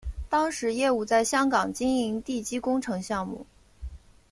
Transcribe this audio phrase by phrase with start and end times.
[0.31, 3.45] 当时业务在香港经营地基工程项目。